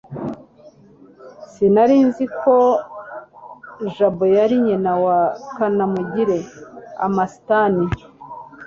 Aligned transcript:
sinari 1.51 1.97
nzi 2.07 2.25
ko 2.39 2.55
jabo 3.95 4.23
yari 4.37 4.55
nyina 4.65 4.91
wa 5.03 5.19
kanamugire(amastan 5.55 7.73